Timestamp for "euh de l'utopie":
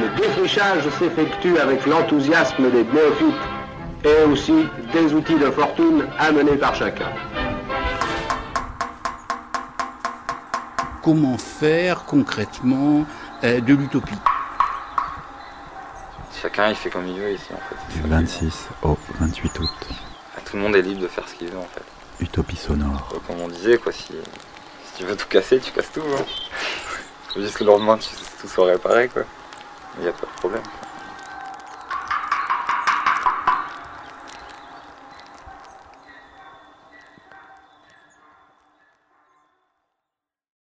13.44-14.14